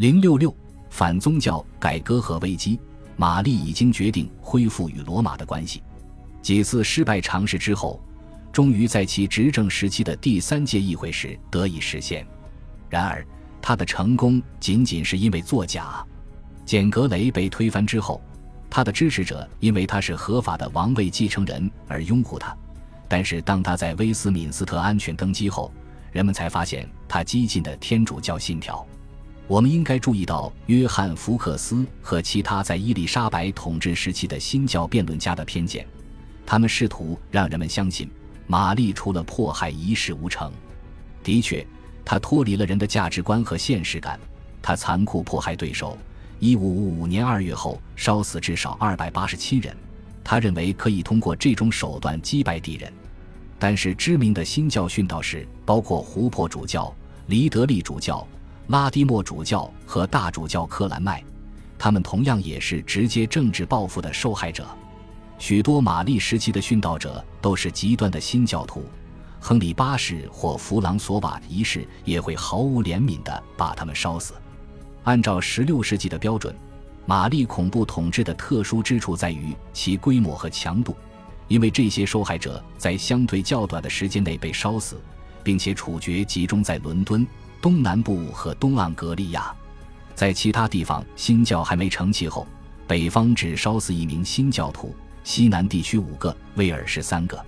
[0.00, 0.50] 零六六
[0.88, 2.80] 反宗教改革和危机，
[3.18, 5.82] 玛丽已经决定恢复与罗马的关系。
[6.40, 8.02] 几次失败尝试之后，
[8.50, 12.26] 终于在其执政时期的第三届议会时得以实现。
[12.88, 13.22] 然而，
[13.60, 16.02] 他的成功仅仅是因为作假。
[16.64, 18.22] 简·格雷被推翻之后，
[18.70, 22.56] 他的支持者因为他是合法的王位继承人而拥护他。
[23.06, 25.70] 但是，当他在威斯敏斯特安全登基后，
[26.10, 28.82] 人们才发现他激进的天主教信条。
[29.50, 35.84] 我们应该注意到约翰·福克斯和其他在伊丽莎白统治时期的新教辩论家的偏见。
[36.46, 38.08] 他们试图让人们相信，
[38.46, 40.52] 玛丽除了迫害一事无成。
[41.24, 41.66] 的确，
[42.04, 44.20] 他脱离了人的价值观和现实感。
[44.62, 45.98] 他残酷迫害对手。
[46.38, 49.76] 一五五五年二月后，烧死至少二百八十七人。
[50.22, 52.92] 他认为可以通过这种手段击败敌人。
[53.58, 56.94] 但是，知名的新教殉道士，包括湖泊主教、
[57.26, 58.24] 黎德利主教、
[58.70, 61.24] 拉蒂莫主教和大主教克兰麦，
[61.76, 64.64] 他们同样也是直接政治报复的受害者。
[65.40, 68.84] 许多玛丽时期的殉道者都是极端的新教徒，
[69.40, 74.34] 亨利八世或弗朗索瓦一世也会毫无怜悯地把他们烧死。
[75.02, 76.54] 按照16世纪的标准，
[77.06, 80.94] 玛丽恐怖统治的特殊之处在于其规模和强度。
[81.48, 85.00] 因为这些受害者在相对较短的时间内被烧死，
[85.42, 87.26] 并且处决集中在伦敦
[87.60, 89.54] 东南部和东岸格利亚，
[90.14, 92.46] 在其他地方新教还没成气候，
[92.86, 94.94] 北方只烧死一名新教徒，
[95.24, 97.38] 西南地区五个，威尔士三个。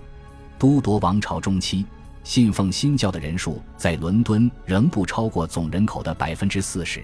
[0.59, 1.85] 都铎王朝中期，
[2.23, 7.03] 信奉新教的人数在伦敦仍不超过总人口的百分之四十，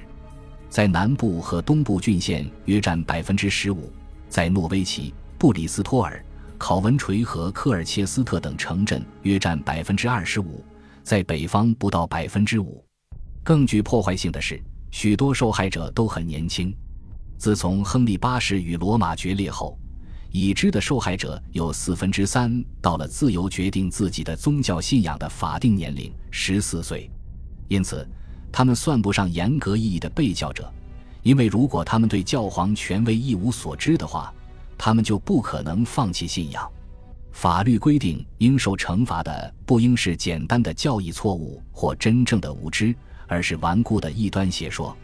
[0.69, 3.91] 在南部和东部郡县约占百分之十五，
[4.29, 6.23] 在诺维奇、布里斯托尔。
[6.59, 10.63] 考文垂和科尔切斯特等城镇约占百分之二十五，
[11.03, 12.83] 在北方不到百分之五。
[13.49, 14.61] 更具破坏性的是，
[14.91, 16.71] 许多受害者都很年轻。
[17.35, 19.75] 自从亨利八世与罗马决裂后，
[20.29, 27.09] 已知的受害者有四分之三到了自由决定自己的宗教信仰的法定年龄十四岁，
[27.69, 28.07] 因此
[28.51, 30.71] 他们算不上严格意义的被教者，
[31.23, 34.31] 因为如果他们对教皇权威一无所知的话。
[34.77, 36.71] 他们就不可能放弃信仰。
[37.31, 42.95] 法律规定，应受惩罚的不应是简单的教义错误或真正的无知，
[43.29, 44.95] 而是顽固的异端邪说。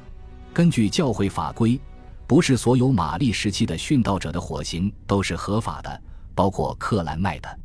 [0.53, 1.80] 根据教会法规，
[2.28, 6.02] 不是所有玛丽时期的殉道者的火刑都是合法的，
[6.34, 7.59] 包括克兰麦的。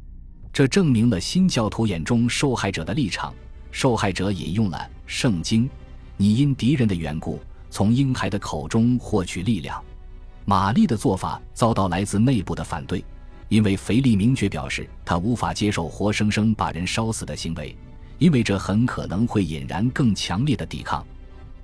[0.52, 3.34] 这证明了新教徒眼中受害者的立场。
[3.72, 4.76] 受害者引用了
[5.06, 5.64] 《圣经》
[6.18, 7.38] ：“你因敌人的缘故，
[7.70, 9.80] 从婴孩的口中获取力量。”
[10.44, 13.04] 玛丽的做法遭到来自内部的反对，
[13.48, 17.76] 因为腓力明确表示他无法接受活生生把人烧死的行为，
[18.20, 21.04] 因为这很可能会引燃更强烈的抵抗。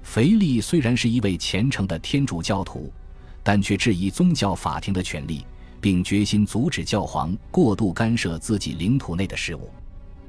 [0.02, 2.92] 腓力虽然是一位虔诚的天主教徒，
[3.44, 5.46] 但却质疑宗教法庭的权利，
[5.80, 9.70] 并决心阻止教皇过度干涉自己领土内的事务。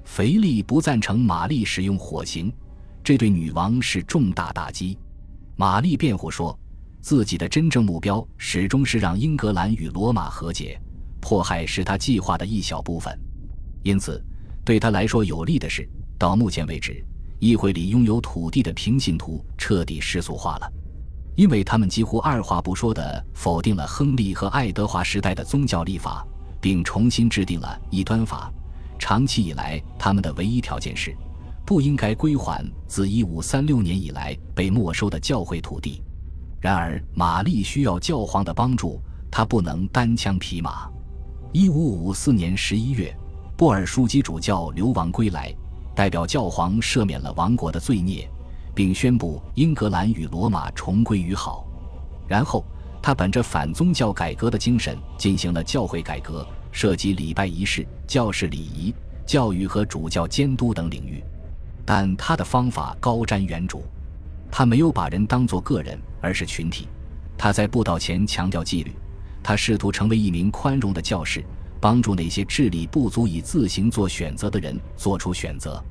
[0.05, 2.53] 腓力不赞成玛丽使用火刑，
[3.03, 4.97] 这对女王是重大打击。
[5.55, 6.55] 玛丽辩护说。
[6.99, 10.77] 自己的真正目标始终是让英格兰与罗马和解，
[11.21, 13.17] 迫害是他计划的一小部分。
[13.81, 14.21] 因此，
[14.65, 15.87] 对他来说有利的是，
[16.17, 17.03] 到目前为止，
[17.39, 20.71] 议会里拥有土地的平信徒彻底世俗化了，
[21.35, 26.25] 因为他们几乎二话不说地否定了亨利和爱德华时代的宗教立法，
[26.59, 28.51] 并重新制定了异端法。
[28.97, 31.15] 长期以来，他们的唯一条件是，
[31.63, 36.01] 不应该归还自1536年以来被没收的教会土地。
[36.59, 38.99] 然而，玛丽需要教皇的帮助，
[39.29, 40.89] 她不能单枪匹马。
[41.53, 43.15] 一五五四年十一月，
[43.55, 45.53] 布尔书基主教流亡归来，
[45.97, 48.29] 代表教皇赦免了王国的罪孽，
[48.75, 51.65] 并宣布英格兰与罗马重归于好。
[52.27, 52.63] 然后，
[53.01, 58.93] 他本着反宗教改革的精神进行了教会改革，涉及礼拜仪式、教士礼仪、
[59.25, 61.23] 教育和主教监督等领域。
[61.83, 63.81] 但他的方法高瞻远瞩。
[64.51, 66.87] 他没有把人当作个人，而是群体。
[67.35, 68.93] 他在布道前强调纪律。
[69.41, 71.43] 他试图成为一名宽容的教士，
[71.79, 75.83] 帮助那些智力不足以自行做选择的人做出选择。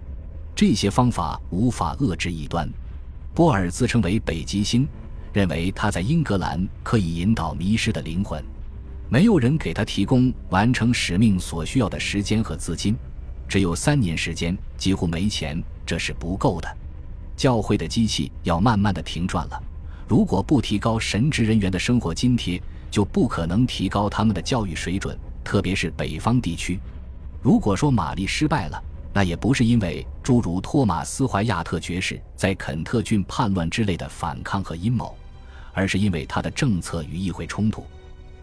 [0.54, 2.68] 这些方法无法遏制异端。
[3.34, 4.88] 波尔自称为北极星，
[5.32, 8.42] 认为他在英格兰可以引导迷失的灵魂。
[9.08, 12.96] 没有人给他提供完成使命所需要的时间和资金，
[13.46, 16.76] 只有三年时间，几乎没钱，这是不够的。
[17.36, 19.62] 教会的机器要慢慢的停转了。
[20.08, 22.60] 如果不提高神职人员的生活津贴，
[22.90, 25.16] 就不可能提高他们的教育水准，
[25.46, 26.80] 特别是北方地区。
[27.40, 28.82] 如果说玛丽失败了，
[29.12, 35.16] 那也不是因为诸如托马斯·怀亚特爵士在肯特郡叛乱之类的反抗和阴谋，
[35.72, 37.86] 而是因为他的政策与议会冲突。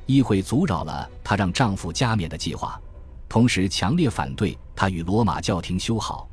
[0.06, 2.80] 议会阻扰了她让丈夫加冕的计划，
[3.28, 6.30] 同时强烈反对她与罗马教廷修好，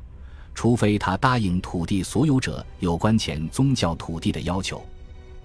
[0.55, 4.81] 除非她答应土地所有者有关前宗教土地的要求。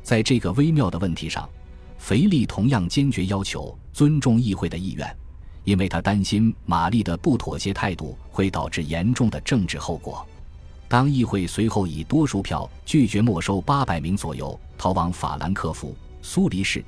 [0.05, 1.49] 在这个微妙的问题上，
[1.99, 5.17] 腓力同样坚决要求尊重议会的意愿。
[5.65, 10.25] 因为他担心玛丽的不妥协态度会导致严重的政治后果。
[10.87, 16.85] 当议会随后以多数票拒绝没收八百名左右逃往法兰克福、苏黎世、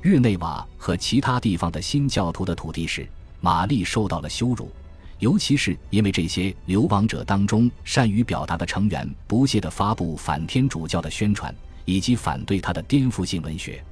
[0.00, 3.06] 日内瓦和其他地方的新教徒的土地时，
[3.42, 4.70] 玛丽受到了羞辱，
[5.18, 11.54] 尤其是因为这些流亡者当中善于表达的成员不懈地发布反天主教的宣传，
[11.84, 13.84] 以及反对他的颠覆性文学。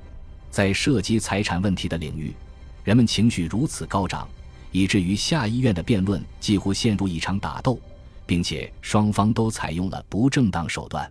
[0.51, 2.35] 在涉及财产问题的领域。
[2.83, 4.27] 人们情绪如此高涨，
[4.73, 7.79] 以至于下议院的辩论几乎陷入一场打斗，
[8.27, 11.11] 并且双方都采用了不正当手段。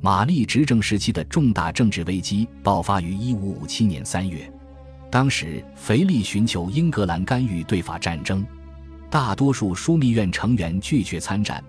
[0.00, 4.50] 玛丽执政时期的重大政治危机爆发于1557年3月，
[5.10, 8.46] 当时腓力寻求英格兰干预对法战争，
[9.10, 11.62] 大多数枢密院成员拒绝参战，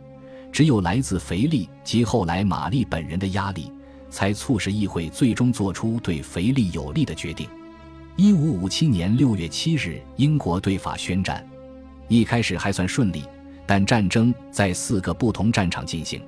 [0.52, 3.70] 只有来自腓力及后来玛丽本人的压力，
[4.12, 7.48] 才促使议会最终做出对腓力有利的决定。
[8.18, 11.44] 一五五七年六月七日，英国对法宣战，
[12.08, 13.24] 一开始还算顺利，
[13.66, 16.22] 但战争在四个不同战场进行，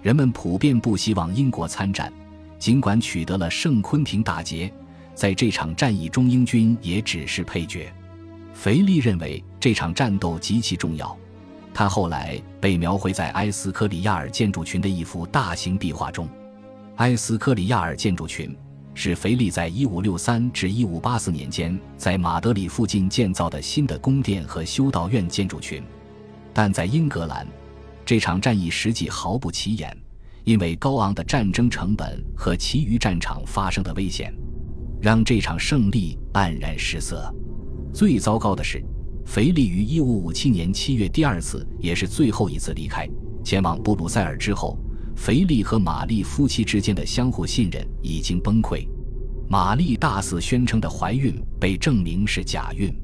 [0.00, 2.10] 人们普遍不希望英国参战。
[2.58, 4.72] 尽管取得了圣昆廷大捷，
[5.14, 7.92] 在这场战役中，英军也只是配角。
[8.54, 11.14] 腓力认为这场战斗极其重要，
[11.74, 16.26] 他后来被描绘在埃斯科里亚尔建筑群的一幅大型壁画中。
[16.96, 18.56] 埃斯科里亚尔建筑群。
[18.98, 25.82] 是腓力在1563至1584年间在马德里附近建造的新的宫殿和修道院建筑群，
[26.54, 27.46] 但在英格兰，
[28.06, 29.94] 这场战役实际毫不起眼，
[30.44, 34.32] 因为高昂的战争成本和其余战场发生的危险，
[34.98, 37.30] 让这场胜利黯然失色。
[37.92, 38.82] 最糟糕的是，
[39.26, 43.06] 腓力于1557年7月第二次也是最后一次离开，
[43.44, 44.78] 前往布鲁塞尔之后。
[45.16, 48.86] 肥力和玛丽夫妻之间的相互信任已经崩溃，
[49.48, 52.94] 玛丽大肆宣称的怀孕被证明是假孕。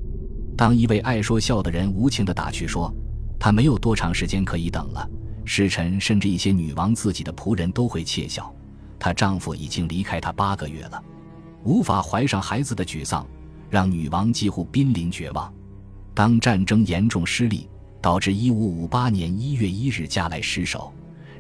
[0.57, 2.95] 当一位爱说笑的人无情地打趣说
[3.41, 5.09] ：“她没有多长时间可以等了。”
[5.45, 8.55] 使臣甚至一些女王自己的仆人都会窃笑。
[9.01, 11.03] 她丈夫已经离开她八个月了，
[11.65, 13.27] 无法怀上孩子的沮丧
[13.69, 15.53] 让女王几乎濒临绝望。
[16.15, 17.69] 当战争严重失利，
[18.01, 20.93] 导致1558年1月1日加莱失守。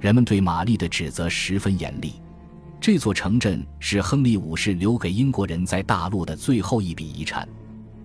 [0.02, 2.14] 人们对玛丽的指责十分严厉。
[2.80, 7.48] 这座城镇是亨利五世留给英国人在大陆的最后一笔遗产，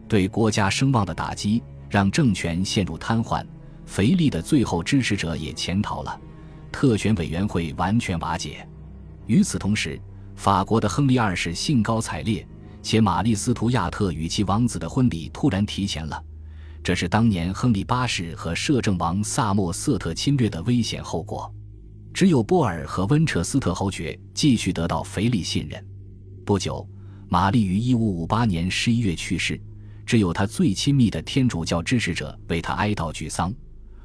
[0.07, 3.43] 对国家声望的打击让政权陷入瘫痪。
[3.87, 6.21] 腓力的最后支持者也潜逃了，
[6.71, 8.67] 特选委员会完全瓦解。
[9.25, 9.99] 与此同时，
[10.35, 12.47] 法国的亨利二世兴高采烈，
[12.83, 16.23] 且玛丽斯图亚特与其王子的婚礼突然提前了，
[16.83, 21.51] 这是当年亨利八世和摄政王萨默瑟特侵略的危险后果。
[22.17, 25.85] 只有波尔和温彻斯特侯爵继续得到腓力信任。
[26.43, 26.83] 不久，
[27.29, 29.61] 玛丽于1558年11月去世，
[30.03, 33.53] 只有他最亲密的天主教支持者为他哀悼举丧，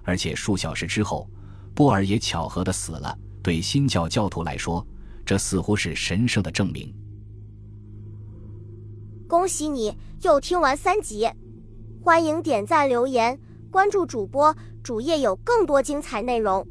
[0.03, 1.27] 而且数小时之后，
[1.75, 3.19] 波尔也巧合的死了。
[3.43, 4.87] 对新教教徒来说，
[5.25, 6.95] 这似乎是神圣的证明。
[9.27, 11.27] 恭喜你又听完三集，
[12.03, 13.41] 欢迎点赞、留言、
[13.71, 16.69] 关注主播，主页有更多精彩内容。